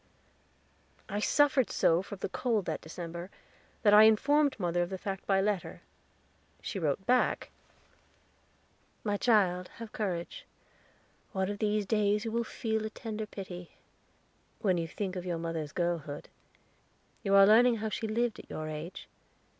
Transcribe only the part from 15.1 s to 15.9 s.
of your mother's